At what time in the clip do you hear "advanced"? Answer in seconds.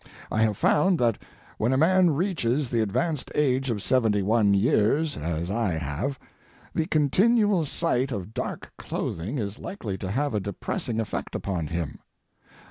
2.81-3.29